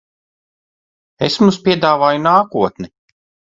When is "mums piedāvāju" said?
1.45-2.25